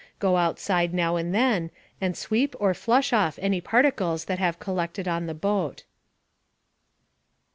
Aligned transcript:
Go 0.17 0.37
outside 0.37 0.95
now 0.95 1.15
and 1.15 1.31
then, 1.31 1.69
and 2.01 2.17
sweep 2.17 2.55
or 2.59 2.73
flush 2.73 3.13
off 3.13 3.37
any 3.39 3.61
particles 3.61 4.25
that 4.25 4.39
have 4.39 4.57
collected 4.57 5.07
on 5.07 5.27
the 5.27 5.35
boat. 5.35 5.83